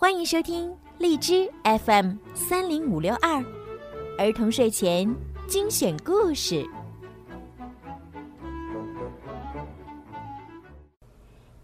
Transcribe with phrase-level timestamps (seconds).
[0.00, 3.44] 欢迎收听荔枝 FM 三零五六二
[4.16, 5.12] 儿童睡前
[5.48, 6.64] 精选故事。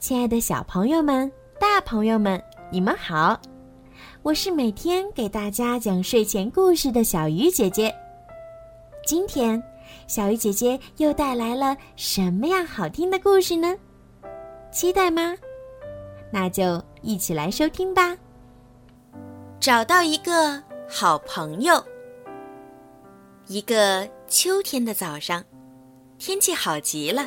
[0.00, 2.42] 亲爱的小朋友们、大朋友们，
[2.72, 3.40] 你们好！
[4.24, 7.94] 我是每天给大家讲睡前故事的小鱼姐姐。
[9.06, 9.62] 今天，
[10.08, 13.76] 小鱼姐姐又带来了什么样好听的故事呢？
[14.72, 15.36] 期待吗？
[16.32, 18.16] 那就一起来收听吧。
[19.64, 21.82] 找到一个好朋友。
[23.46, 25.42] 一个秋天的早上，
[26.18, 27.26] 天气好极了。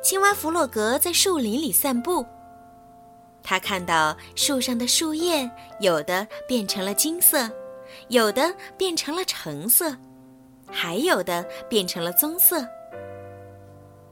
[0.00, 2.24] 青蛙弗洛格在树林里散步。
[3.42, 7.50] 他看到树上的树叶，有的变成了金色，
[8.06, 9.92] 有的变成了橙色，
[10.70, 12.64] 还有的变成了棕色。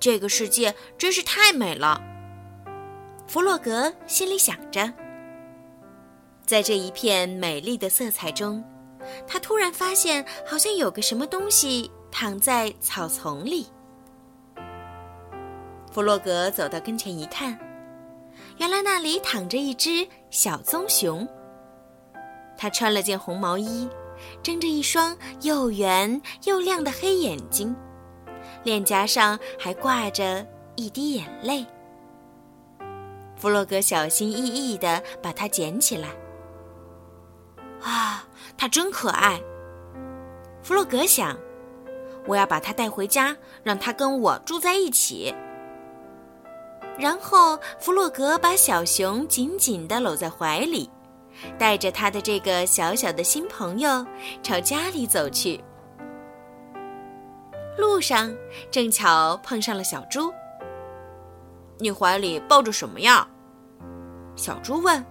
[0.00, 2.02] 这个世界真是太美了。
[3.28, 4.92] 弗洛格心里想着，
[6.46, 8.62] 在这一片美丽的色彩中，
[9.26, 13.66] 他突然发现好像有个什么东西躺在草丛里。
[15.90, 17.58] 弗洛格走到跟前一看，
[18.58, 21.26] 原来那里躺着一只小棕熊。
[22.56, 23.88] 它穿了件红毛衣，
[24.42, 27.74] 睁着一双又圆又亮的黑眼睛，
[28.64, 31.64] 脸颊上还挂着一滴眼泪。
[33.36, 36.08] 弗洛格小心翼翼地把它捡起来。
[37.84, 38.24] 啊，
[38.56, 39.40] 它真可爱！
[40.62, 41.38] 弗洛格想，
[42.26, 45.34] 我要把它带回家，让它跟我住在一起。
[46.98, 50.88] 然后，弗洛格把小熊紧紧地搂在怀里，
[51.58, 54.06] 带着他的这个小小的新朋友
[54.42, 55.62] 朝家里走去。
[57.76, 58.32] 路上
[58.70, 60.32] 正巧碰上了小猪。
[61.78, 63.26] 你怀里抱着什么呀？
[64.36, 65.04] 小猪问。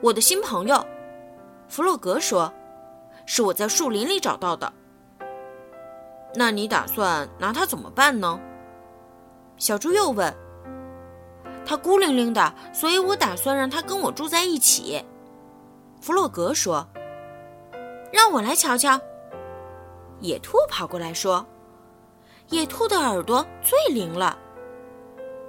[0.00, 0.84] 我的新朋友，
[1.72, 2.52] 弗洛格说
[3.24, 4.70] ：“是我在树林里找到的。”
[6.36, 8.38] 那你打算拿它怎么办呢？
[9.56, 10.30] 小猪又问。
[11.64, 15.02] 他孤零零的，所以我打算让他跟我住在一起。
[16.02, 16.86] 弗洛格说
[18.12, 19.00] ：“让我来瞧瞧。”
[20.20, 21.46] 野兔跑过来说
[22.50, 24.36] ：“野兔的耳朵最灵了。”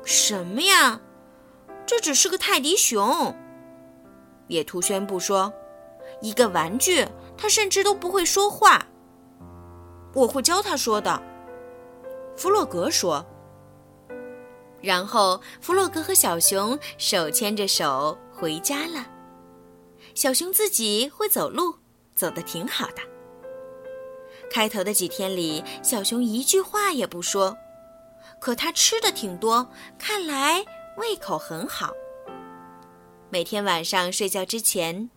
[0.05, 1.01] 什么呀？
[1.85, 3.35] 这只是个泰迪熊。
[4.47, 5.51] 野兔宣布说
[6.23, 7.05] ：“一个玩具，
[7.37, 8.87] 它甚至都不会说话。
[10.15, 11.21] 我会教它说的。”
[12.35, 13.23] 弗洛格说。
[14.81, 19.05] 然后，弗洛格和小熊手牵着手回家了。
[20.15, 21.75] 小熊自己会走路，
[22.15, 23.01] 走得挺好的。
[24.51, 27.55] 开头的几天里，小熊一句话也不说。
[28.39, 30.63] 可他吃的挺多，看来
[30.97, 31.91] 胃口很好。
[33.29, 35.09] 每天晚上睡觉之前，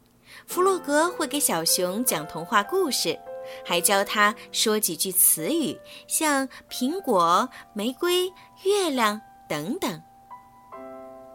[0.45, 3.19] 弗洛格会给小熊讲童话故事，
[3.65, 8.33] 还教他说几句词语，像苹果、玫瑰、
[8.65, 10.03] 月亮等等。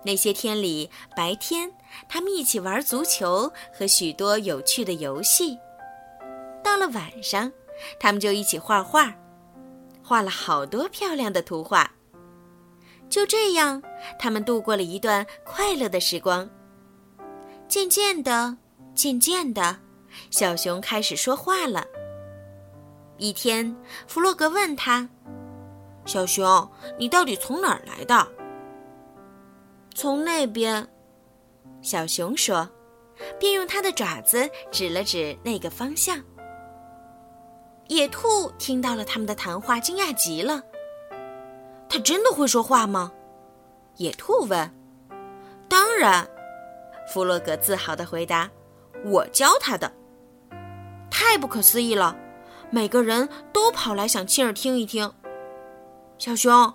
[0.03, 1.72] 那些天里，白天
[2.09, 5.56] 他们一起玩足球和许多有趣的游戏；
[6.63, 7.51] 到了晚上，
[8.00, 9.13] 他们就一起画画。
[10.03, 11.89] 画了好多漂亮的图画。
[13.09, 13.81] 就这样，
[14.18, 16.50] 他们度过了一段快乐的时光。
[17.68, 18.57] 渐渐的，
[18.94, 19.78] 渐渐的，
[20.29, 21.85] 小熊开始说话了。
[23.18, 23.75] 一天，
[24.07, 25.07] 弗洛格问他
[26.06, 28.28] ：“小熊，你到底从哪儿来的
[29.94, 30.88] ？”“从那边。”
[31.81, 32.68] 小熊说，
[33.40, 36.19] 便用它的爪子指了指那个方向。
[37.88, 40.62] 野兔听到了他们的谈话，惊讶极了。
[41.90, 43.12] 他真的会说话吗？
[43.97, 44.72] 野兔问。
[45.68, 46.28] 当然，
[47.12, 48.50] 弗洛格自豪地回答
[49.06, 49.91] ：“我教他的。”
[51.09, 52.16] 太不可思议了！
[52.69, 55.12] 每个人都跑来想亲耳听一听。
[56.17, 56.73] 小熊，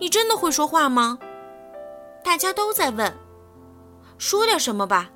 [0.00, 1.18] 你真的会说话吗？
[2.24, 3.12] 大家都在问。
[4.18, 5.10] 说点什么吧。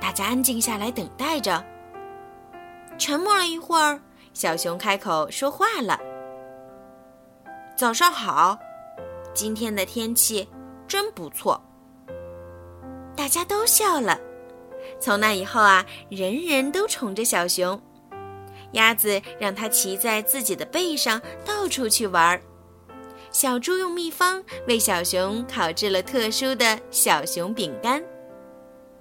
[0.00, 1.64] 大家安静下来，等待着。
[2.98, 4.00] 沉默了一会儿。
[4.32, 5.98] 小熊开口说话了
[7.76, 8.56] ：“早上好，
[9.34, 10.48] 今天的天气
[10.86, 11.60] 真不错。”
[13.16, 14.18] 大家都笑了。
[14.98, 17.80] 从那以后啊，人人都宠着小熊。
[18.72, 22.40] 鸭子让它骑在自己的背上到处去玩儿。
[23.32, 28.02] 小猪用秘方为小熊烤制了特殊的小熊饼干。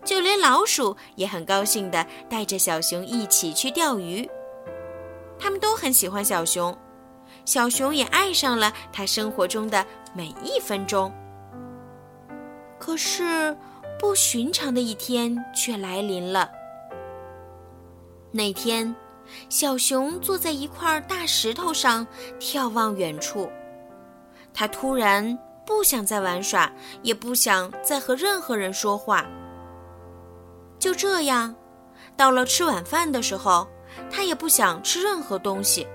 [0.03, 4.27] 就连老鼠也很高兴地带着小熊一起去钓鱼。
[5.37, 6.75] 他们都很喜欢小熊，
[7.45, 11.13] 小熊也爱上了他生活中的每一分钟。
[12.79, 13.55] 可是，
[13.99, 16.49] 不寻常的一天却来临了。
[18.31, 18.95] 那天，
[19.49, 22.07] 小熊坐在一块大石头上
[22.39, 23.51] 眺望远处，
[24.53, 29.25] 他突然不想再玩耍，也不想再和任何人说话。
[30.79, 31.53] 就这样，
[32.15, 33.67] 到了吃晚饭的时候，
[34.09, 35.85] 他也不想吃任何东西。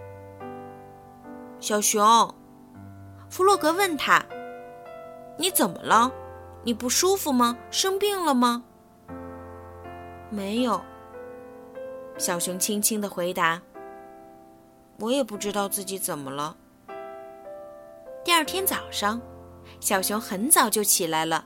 [1.59, 2.35] 小熊，
[3.31, 4.23] 弗洛格问他
[5.39, 6.12] ：“你怎么了？
[6.64, 7.56] 你不舒服吗？
[7.70, 8.64] 生病了吗
[10.31, 10.82] ？”“没有。”
[12.19, 13.61] 小熊轻轻的回答
[14.99, 16.56] ：“我也不知道自己怎么了。”
[18.25, 19.20] 第二天早上，
[19.78, 21.44] 小熊很早就起来了。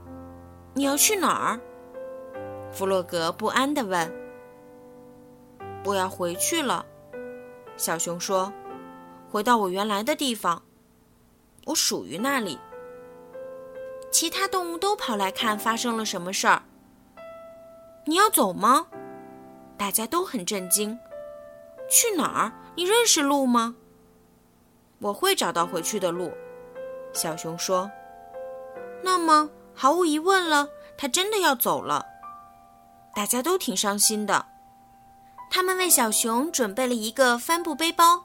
[0.74, 1.60] “你要去哪儿？”
[2.72, 4.10] 弗洛格不安地问。
[5.84, 6.84] “我要回去了。”
[7.76, 8.52] 小熊说。
[9.30, 10.62] 回到我原来的地方，
[11.66, 12.58] 我属于那里。
[14.10, 16.62] 其他动物都跑来看发生了什么事儿。
[18.04, 18.86] 你要走吗？
[19.76, 20.98] 大家都很震惊。
[21.90, 22.52] 去哪儿？
[22.74, 23.76] 你认识路吗？
[24.98, 26.32] 我会找到回去的路，
[27.12, 27.90] 小熊说。
[29.02, 32.06] 那么，毫无疑问了，他真的要走了。
[33.14, 34.46] 大家都挺伤心的。
[35.50, 38.24] 他们为小熊准备了一个帆布背包。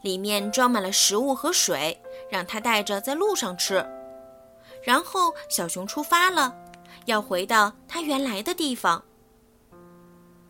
[0.00, 3.86] 里面装满了食物和水，让他带着在路上吃。
[4.82, 6.54] 然后小熊出发了，
[7.06, 9.02] 要回到它原来的地方。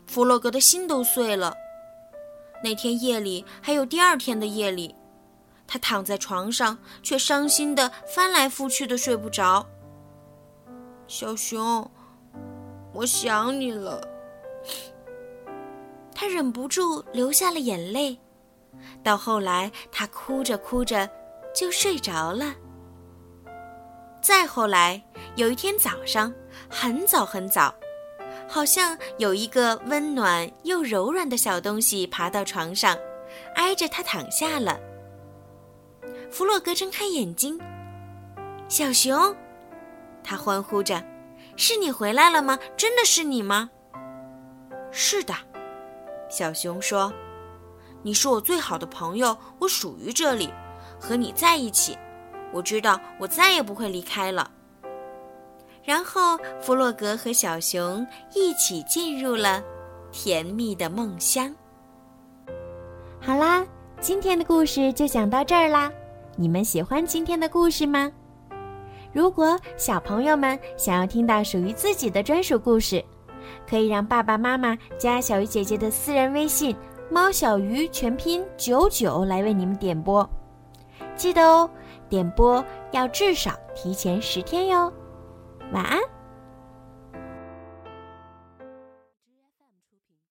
[0.06, 1.55] 弗洛格的心都碎了。
[2.62, 4.94] 那天夜里还有第二天的夜里，
[5.67, 9.67] 他躺在床上，却伤心的翻来覆去的睡不着。
[11.06, 11.90] 小熊，
[12.93, 14.00] 我想你了。
[16.14, 18.19] 他忍不住流下了眼泪。
[19.02, 21.08] 到后来，他哭着哭着
[21.55, 22.55] 就睡着了。
[24.23, 25.03] 再后来，
[25.35, 26.33] 有一天早上，
[26.71, 27.75] 很早很早，
[28.49, 32.97] 好像有一个温暖又柔软的小东西爬到床上，
[33.57, 34.79] 挨着他躺下了。
[36.31, 37.61] 弗洛格睁开眼睛，
[38.69, 39.35] 小熊，
[40.23, 41.03] 他欢呼着
[41.57, 42.57] ：“是你回来了吗？
[42.77, 43.71] 真的是你吗
[44.93, 45.35] ？”“是的。”
[46.31, 47.13] 小熊说。
[48.05, 50.53] 你是我最好的朋友，我属于这里，
[50.99, 51.97] 和你在一起，
[52.52, 54.50] 我知道我再也不会离开了。
[55.82, 59.62] 然后，弗洛格和小熊一起进入了
[60.12, 61.52] 甜蜜的梦乡。
[63.20, 63.66] 好啦，
[64.00, 65.90] 今天的故事就讲到这儿啦。
[66.37, 68.10] 你们喜欢今天的故事吗？
[69.12, 73.04] 如果小朋友们想要听到属于自己的专属故事，
[73.69, 76.76] 可以让爸爸妈妈加小鱼姐姐的私人微信。
[77.10, 80.26] 猫小鱼全拼九九来为你们点播，
[81.14, 81.69] 记得哦，
[82.12, 84.93] 点播要至少提前十天哟。
[85.73, 85.99] 晚安。